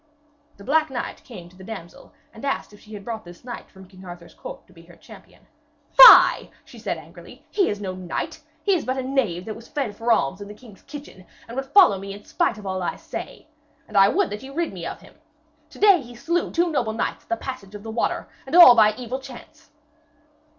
[0.57, 3.69] The black knight came to the damsel and asked if she had brought this knight
[3.69, 5.45] from King Arthur's court to be her champion.
[5.93, 8.41] 'Fie!' she said angrily, 'he is no knight.
[8.63, 11.55] He is but a knave that was fed for alms in the king's kitchen, and
[11.55, 13.47] would follow me in spite of all I say.
[13.87, 15.13] And I would that you would rid me of him.
[15.69, 18.73] To day he slew two noble knights at the passage of the water, and all
[18.73, 19.69] by evil chance.'